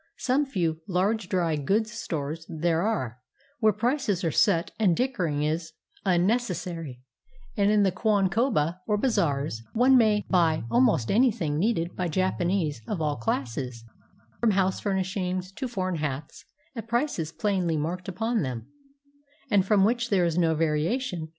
[0.17, 3.19] Some few large dry goods stores there are,
[3.59, 5.73] where prices are set and dickering is
[6.05, 7.01] 399 JAPAN unnecessary;
[7.55, 12.99] and in the kwankoba, or bazaars, one may buy almost anything needed by Japanese of
[12.99, 13.83] all classes,
[14.39, 16.45] from house furnishings to foreign hats,
[16.75, 18.65] at prices plainly marked upon them,
[19.51, 21.29] and from which there is no variation.